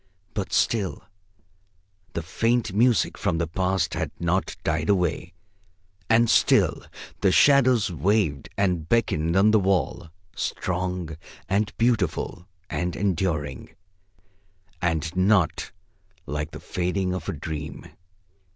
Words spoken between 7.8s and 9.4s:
waved and beckoned